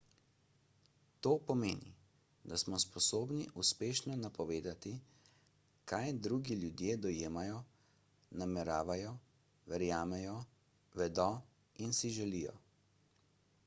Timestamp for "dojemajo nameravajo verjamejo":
7.03-10.37